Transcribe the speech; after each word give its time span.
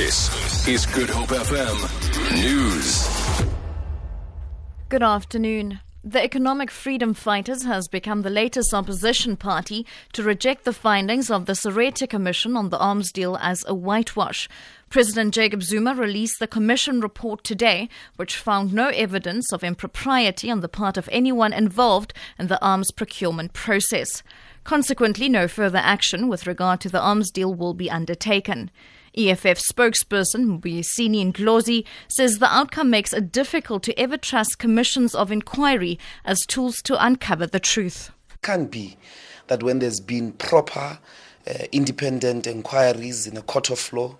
This 0.00 0.66
is 0.66 0.86
Good 0.86 1.10
Hope 1.10 1.28
FM 1.28 2.42
News. 2.42 3.06
Good 4.88 5.02
afternoon. 5.02 5.80
The 6.02 6.24
Economic 6.24 6.70
Freedom 6.70 7.12
Fighters 7.12 7.64
has 7.64 7.86
become 7.86 8.22
the 8.22 8.30
latest 8.30 8.72
opposition 8.72 9.36
party 9.36 9.84
to 10.14 10.22
reject 10.22 10.64
the 10.64 10.72
findings 10.72 11.30
of 11.30 11.44
the 11.44 11.54
Seriti 11.54 12.06
Commission 12.06 12.56
on 12.56 12.70
the 12.70 12.78
arms 12.78 13.12
deal 13.12 13.36
as 13.42 13.62
a 13.68 13.74
whitewash. 13.74 14.48
President 14.88 15.34
Jacob 15.34 15.62
Zuma 15.62 15.94
released 15.94 16.38
the 16.38 16.46
commission 16.46 17.02
report 17.02 17.44
today, 17.44 17.90
which 18.16 18.36
found 18.36 18.72
no 18.72 18.88
evidence 18.88 19.52
of 19.52 19.62
impropriety 19.62 20.50
on 20.50 20.60
the 20.60 20.68
part 20.68 20.96
of 20.96 21.10
anyone 21.12 21.52
involved 21.52 22.14
in 22.38 22.46
the 22.46 22.64
arms 22.64 22.90
procurement 22.90 23.52
process. 23.52 24.22
Consequently, 24.64 25.28
no 25.28 25.46
further 25.46 25.76
action 25.76 26.26
with 26.26 26.46
regard 26.46 26.80
to 26.80 26.88
the 26.88 27.02
arms 27.02 27.30
deal 27.30 27.52
will 27.52 27.74
be 27.74 27.90
undertaken. 27.90 28.70
EFF 29.16 29.58
spokesperson 29.58 30.60
Mbuyiseni 30.60 31.32
Ndlozi 31.32 31.84
says 32.08 32.38
the 32.38 32.46
outcome 32.46 32.90
makes 32.90 33.12
it 33.12 33.32
difficult 33.32 33.82
to 33.82 33.98
ever 33.98 34.16
trust 34.16 34.58
commissions 34.58 35.14
of 35.14 35.32
inquiry 35.32 35.98
as 36.24 36.46
tools 36.46 36.80
to 36.82 37.04
uncover 37.04 37.46
the 37.46 37.60
truth. 37.60 38.12
Can 38.42 38.66
be 38.66 38.96
that 39.48 39.62
when 39.62 39.80
there's 39.80 40.00
been 40.00 40.32
proper 40.32 40.98
uh, 41.46 41.52
independent 41.72 42.46
inquiries 42.46 43.26
in 43.26 43.36
a 43.36 43.42
court 43.42 43.70
of 43.70 43.92
law, 43.92 44.16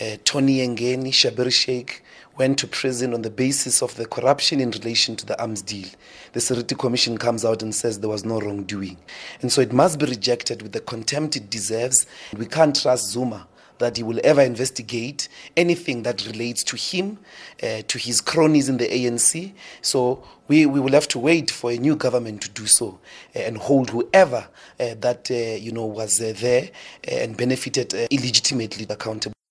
uh, 0.00 0.16
Tony 0.24 0.58
Yengeni, 0.58 1.10
Schabir 1.12 1.46
Shaik 1.46 2.00
went 2.38 2.58
to 2.58 2.66
prison 2.66 3.12
on 3.12 3.22
the 3.22 3.30
basis 3.30 3.82
of 3.82 3.94
the 3.96 4.06
corruption 4.06 4.58
in 4.58 4.70
relation 4.70 5.14
to 5.16 5.26
the 5.26 5.40
arms 5.40 5.62
deal. 5.62 5.86
The 6.32 6.40
Seriti 6.40 6.74
Commission 6.74 7.18
comes 7.18 7.44
out 7.44 7.62
and 7.62 7.74
says 7.74 8.00
there 8.00 8.08
was 8.08 8.24
no 8.24 8.40
wrongdoing. 8.40 8.96
And 9.42 9.52
so 9.52 9.60
it 9.60 9.72
must 9.72 9.98
be 9.98 10.06
rejected 10.06 10.62
with 10.62 10.72
the 10.72 10.80
contempt 10.80 11.36
it 11.36 11.50
deserves. 11.50 12.06
We 12.36 12.46
can't 12.46 12.74
trust 12.74 13.10
Zuma 13.10 13.46
that 13.82 13.96
he 13.96 14.02
will 14.02 14.20
ever 14.22 14.40
investigate 14.40 15.28
anything 15.56 16.04
that 16.04 16.24
relates 16.26 16.62
to 16.64 16.76
him, 16.76 17.18
uh, 17.62 17.82
to 17.88 17.98
his 17.98 18.20
cronies 18.20 18.68
in 18.68 18.76
the 18.76 18.86
ANC. 18.86 19.52
So 19.82 20.22
we, 20.48 20.66
we 20.66 20.78
will 20.80 20.92
have 20.92 21.08
to 21.08 21.18
wait 21.18 21.50
for 21.50 21.72
a 21.72 21.76
new 21.76 21.96
government 21.96 22.42
to 22.42 22.50
do 22.50 22.66
so 22.66 23.00
uh, 23.34 23.40
and 23.40 23.58
hold 23.58 23.90
whoever 23.90 24.46
uh, 24.78 24.94
that 25.00 25.30
uh, 25.30 25.34
you 25.34 25.72
know 25.72 25.86
was 25.86 26.20
uh, 26.20 26.32
there 26.36 26.70
uh, 27.06 27.14
and 27.14 27.36
benefited 27.36 27.92
illegitimately 28.10 28.86
accountable. 28.88 29.41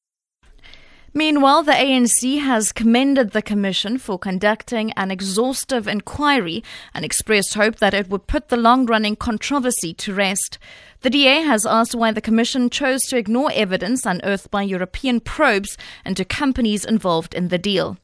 Meanwhile, 1.13 1.63
the 1.63 1.73
ANC 1.73 2.39
has 2.39 2.71
commended 2.71 3.31
the 3.31 3.41
Commission 3.41 3.97
for 3.97 4.17
conducting 4.17 4.93
an 4.93 5.11
exhaustive 5.11 5.85
inquiry 5.85 6.63
and 6.93 7.03
expressed 7.03 7.53
hope 7.55 7.77
that 7.77 7.93
it 7.93 8.09
would 8.09 8.27
put 8.27 8.47
the 8.47 8.55
long 8.55 8.85
running 8.85 9.17
controversy 9.17 9.93
to 9.95 10.13
rest. 10.13 10.57
The 11.01 11.09
DA 11.09 11.41
has 11.41 11.65
asked 11.65 11.95
why 11.95 12.13
the 12.13 12.21
Commission 12.21 12.69
chose 12.69 13.01
to 13.09 13.17
ignore 13.17 13.51
evidence 13.53 14.05
unearthed 14.05 14.51
by 14.51 14.61
European 14.61 15.19
probes 15.19 15.77
into 16.05 16.23
companies 16.23 16.85
involved 16.85 17.33
in 17.33 17.49
the 17.49 17.57
deal. 17.57 17.97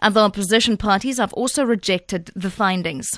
Other 0.00 0.20
opposition 0.20 0.76
parties 0.76 1.18
have 1.18 1.32
also 1.34 1.64
rejected 1.64 2.32
the 2.34 2.50
findings. 2.50 3.08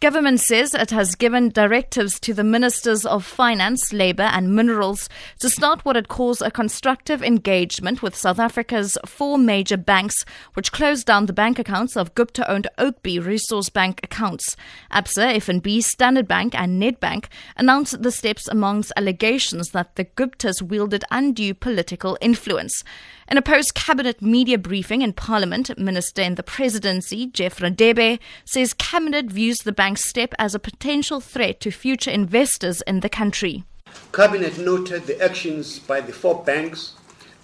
Government 0.00 0.40
says 0.40 0.72
it 0.72 0.92
has 0.92 1.14
given 1.14 1.50
directives 1.50 2.18
to 2.20 2.32
the 2.32 2.42
Ministers 2.42 3.04
of 3.04 3.22
Finance, 3.22 3.92
Labour 3.92 4.22
and 4.22 4.56
Minerals 4.56 5.10
to 5.40 5.50
start 5.50 5.84
what 5.84 5.94
it 5.94 6.08
calls 6.08 6.40
a 6.40 6.50
constructive 6.50 7.22
engagement 7.22 8.00
with 8.00 8.16
South 8.16 8.38
Africa's 8.38 8.96
four 9.04 9.36
major 9.36 9.76
banks, 9.76 10.24
which 10.54 10.72
closed 10.72 11.06
down 11.06 11.26
the 11.26 11.34
bank 11.34 11.58
accounts 11.58 11.98
of 11.98 12.14
Gupta-owned 12.14 12.66
Oakbay 12.78 13.22
Resource 13.22 13.68
Bank 13.68 14.00
accounts. 14.02 14.56
Absa, 14.90 15.36
FNB, 15.36 15.82
Standard 15.82 16.26
Bank 16.26 16.58
and 16.58 16.80
Nedbank 16.80 17.26
announced 17.58 18.02
the 18.02 18.10
steps 18.10 18.48
amongst 18.48 18.94
allegations 18.96 19.68
that 19.72 19.96
the 19.96 20.06
Guptas 20.06 20.62
wielded 20.62 21.04
undue 21.10 21.52
political 21.52 22.16
influence. 22.22 22.82
In 23.30 23.36
a 23.36 23.42
post-cabinet 23.42 24.22
media 24.22 24.58
briefing 24.58 25.02
in 25.02 25.12
Parliament, 25.12 25.78
Minister 25.78 26.22
in 26.22 26.34
the 26.34 26.42
Presidency, 26.42 27.26
Jeff 27.26 27.58
Radebe, 27.58 28.18
says 28.44 28.74
Cabinet 28.74 29.26
views 29.26 29.58
the 29.58 29.70
step 29.96 30.34
as 30.38 30.54
a 30.54 30.58
potential 30.58 31.20
threat 31.20 31.60
to 31.60 31.70
future 31.70 32.10
investors 32.10 32.82
in 32.82 33.00
the 33.00 33.08
country. 33.08 33.64
Cabinet 34.12 34.58
noted 34.58 35.06
the 35.06 35.20
actions 35.22 35.78
by 35.78 36.00
the 36.00 36.12
four 36.12 36.44
banks 36.44 36.94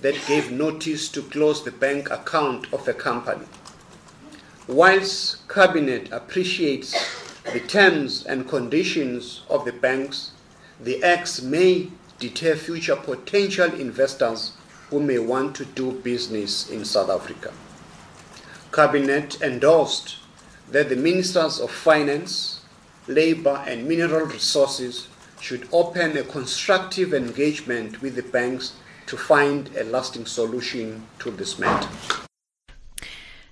that 0.01 0.15
gave 0.27 0.51
notice 0.51 1.09
to 1.09 1.23
close 1.23 1.65
the 1.65 1.73
bank 1.73 2.11
account 2.11 2.73
of 2.73 2.87
a 2.87 2.95
company. 2.95 3.47
Whilst 4.69 5.49
Cabinet 5.49 6.11
appreciates 6.13 6.95
the 7.53 7.61
terms 7.61 8.25
and 8.25 8.49
conditions 8.49 9.43
of 9.49 9.65
the 9.65 9.73
banks, 9.73 10.33
the 10.81 11.03
acts 11.03 11.41
may 11.41 11.89
deter 12.19 12.57
future 12.57 12.97
potential 12.97 13.73
investors 13.75 14.53
who 14.91 15.01
may 15.01 15.19
want 15.19 15.55
to 15.57 15.65
do 15.65 15.93
business 15.93 16.69
in 16.71 16.85
South 16.85 17.11
Africa. 17.11 17.53
Cabinet 18.73 19.41
endorsed 19.41 20.19
that 20.71 20.89
the 20.89 20.97
Ministers 20.97 21.61
of 21.61 21.71
Finance, 21.71 22.61
Labour 23.07 23.63
and 23.67 23.87
Mineral 23.87 24.27
Resources 24.27 25.09
should 25.41 25.69
open 25.73 26.17
a 26.17 26.23
constructive 26.23 27.15
engagement 27.15 28.03
with 28.03 28.17
the 28.17 28.23
banks 28.23 28.75
to 29.07 29.17
find 29.17 29.71
a 29.77 29.85
lasting 29.85 30.27
solution 30.27 31.07
to 31.21 31.31
this 31.31 31.59
matter. 31.59 31.89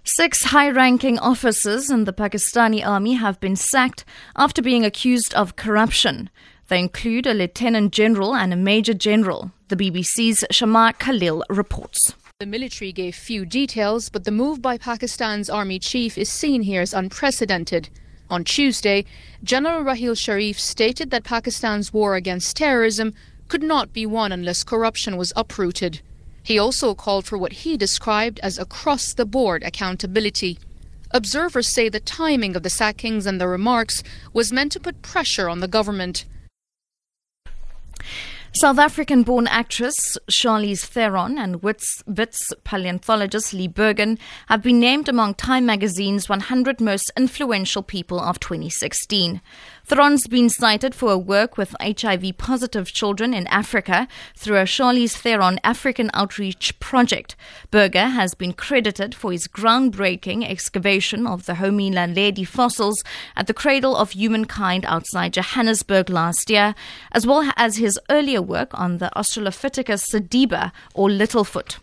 Six 0.03 0.45
high 0.45 0.69
ranking 0.71 1.19
officers 1.19 1.91
in 1.91 2.05
the 2.05 2.13
Pakistani 2.13 2.85
army 2.85 3.15
have 3.15 3.41
been 3.41 3.57
sacked 3.57 4.05
after 4.37 4.61
being 4.61 4.85
accused 4.85 5.33
of 5.35 5.57
corruption. 5.57 6.29
They 6.69 6.79
include 6.79 7.27
a 7.27 7.35
lieutenant 7.35 7.93
general 7.93 8.35
and 8.35 8.53
a 8.53 8.57
major 8.57 8.95
general. 8.95 9.53
The 9.69 9.77
BBC's 9.77 10.45
Shamar 10.51 10.99
Khalil 10.99 11.45
reports. 11.49 12.15
The 12.41 12.47
military 12.47 12.91
gave 12.91 13.15
few 13.15 13.47
details, 13.47 14.11
but 14.11 14.25
the 14.25 14.33
move 14.33 14.61
by 14.61 14.77
Pakistan's 14.77 15.49
army 15.49 15.79
chief 15.79 16.19
is 16.19 16.29
seen 16.29 16.63
here 16.63 16.83
as 16.83 16.93
unprecedented. 16.93 17.91
On 18.29 18.43
Tuesday, 18.43 19.05
General 19.45 19.83
Raheel 19.83 20.17
Sharif 20.17 20.59
stated 20.59 21.11
that 21.11 21.23
Pakistan's 21.23 21.93
war 21.93 22.17
against 22.17 22.57
terrorism 22.57 23.15
could 23.47 23.63
not 23.63 23.93
be 23.93 24.05
won 24.05 24.33
unless 24.33 24.65
corruption 24.65 25.17
was 25.17 25.33
uprooted. 25.37 26.01
He 26.43 26.59
also 26.59 26.93
called 26.93 27.25
for 27.25 27.39
what 27.39 27.53
he 27.53 27.77
described 27.77 28.41
as 28.41 28.59
across 28.59 29.15
the 29.15 29.25
board 29.25 29.63
accountability. 29.63 30.59
Observers 31.13 31.69
say 31.69 31.89
the 31.89 32.01
timing 32.01 32.57
of 32.57 32.65
the 32.65 32.69
sackings 32.69 33.27
and 33.27 33.41
the 33.41 33.47
remarks 33.47 34.03
was 34.33 34.53
meant 34.53 34.73
to 34.73 34.81
put 34.81 35.03
pressure 35.03 35.49
on 35.49 35.61
the 35.61 35.69
government. 35.69 36.25
South 38.57 38.79
African 38.79 39.25
born 39.25 39.49
actress 39.49 40.17
Charlize 40.31 40.85
Theron 40.85 41.39
and 41.39 41.61
Wits, 41.61 42.05
Wits 42.07 42.53
paleontologist 42.63 43.53
Lee 43.53 43.67
Berger 43.67 44.15
have 44.47 44.63
been 44.63 44.79
named 44.79 45.09
among 45.09 45.35
Time 45.35 45.67
magazine's 45.67 46.29
100 46.29 46.81
most 46.81 47.11
influential 47.17 47.83
people 47.83 48.21
of 48.21 48.39
2016. 48.39 49.41
Theron's 49.87 50.29
been 50.29 50.49
cited 50.49 50.95
for 50.95 51.11
her 51.11 51.19
work 51.19 51.59
with 51.59 51.75
HIV 51.83 52.39
positive 52.39 52.87
children 52.93 53.35
in 53.35 53.47
Africa 53.49 54.07
through 54.37 54.59
a 54.59 54.65
Charlize 54.65 55.17
Theron 55.17 55.59
African 55.65 56.11
Outreach 56.15 56.79
Project. 56.79 57.35
Berger 57.73 58.07
has 58.07 58.35
been 58.35 58.53
credited 58.53 59.17
for 59.17 59.33
his 59.33 59.49
groundbreaking 59.49 60.49
excavation 60.49 61.27
of 61.27 61.45
the 61.47 61.57
Homo 61.57 61.91
naledi 61.91 62.47
fossils 62.47 63.03
at 63.37 63.49
the 63.49 63.53
cradle 63.53 63.97
of 63.97 64.13
humankind 64.13 64.87
outside 64.87 65.35
Johannesburg 65.35 66.09
last 66.09 66.49
year, 66.51 66.75
as 67.11 67.27
well 67.27 67.53
as 67.57 67.77
his 67.77 67.99
earlier 68.09 68.44
work 68.45 68.69
on 68.75 68.99
the 68.99 69.11
Australopithecus 69.17 70.05
sediba 70.13 70.73
or 70.95 71.09
Littlefoot. 71.09 71.79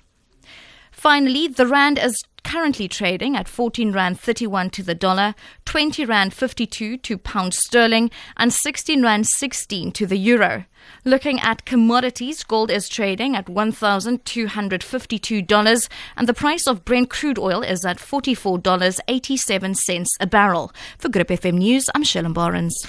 Finally, 0.91 1.47
the 1.47 1.65
rand 1.65 1.97
is 1.97 2.15
currently 2.43 2.87
trading 2.87 3.35
at 3.35 3.47
14 3.47 3.91
rand 3.91 4.19
31 4.19 4.69
to 4.71 4.81
the 4.83 4.93
dollar, 4.93 5.33
20 5.65 6.05
rand 6.05 6.33
52 6.33 6.97
to 6.97 7.17
pound 7.17 7.53
sterling, 7.53 8.11
and 8.37 8.53
16 8.53 9.01
rand 9.01 9.25
16 9.27 9.91
to 9.93 10.05
the 10.05 10.17
euro. 10.17 10.65
Looking 11.05 11.39
at 11.39 11.63
commodities, 11.65 12.43
gold 12.43 12.69
is 12.69 12.89
trading 12.89 13.35
at 13.35 13.45
$1,252 13.45 15.89
and 16.17 16.27
the 16.27 16.33
price 16.33 16.67
of 16.67 16.83
Brent 16.85 17.09
crude 17.09 17.39
oil 17.39 17.61
is 17.61 17.85
at 17.85 17.97
$44.87 17.97 20.07
a 20.19 20.27
barrel. 20.27 20.73
For 20.97 21.07
Grip 21.09 21.29
FM 21.29 21.59
News, 21.59 21.89
I'm 21.95 22.03
Shellen 22.03 22.33
Barnes. 22.33 22.85